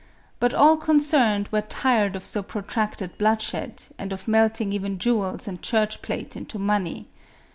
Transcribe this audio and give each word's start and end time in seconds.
But 0.39 0.51
all 0.51 0.77
concerned 0.77 1.47
were 1.51 1.61
tired 1.61 2.15
of 2.15 2.25
so 2.25 2.41
protracted 2.41 3.19
bloodshed, 3.19 3.83
and 3.99 4.11
of 4.11 4.27
melting 4.27 4.73
even 4.73 4.97
jewels 4.97 5.47
and 5.47 5.61
church 5.61 6.01
plate 6.01 6.35
into 6.35 6.57
money. 6.57 7.07